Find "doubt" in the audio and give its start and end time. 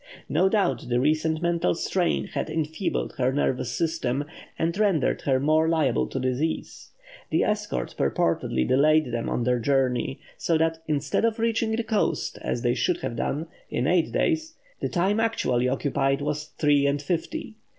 0.49-0.85